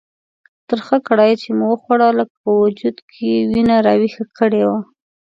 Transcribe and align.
ترخه 0.67 0.97
کړایي 1.07 1.35
چې 1.41 1.49
مې 1.57 1.65
وخوړله 1.69 2.09
لکه 2.19 2.35
په 2.43 2.49
وجود 2.61 2.97
کې 3.09 3.23
یې 3.33 3.41
وینه 3.49 3.75
راویښه 3.85 4.23
کړې 4.37 4.63
وه. 4.69 4.79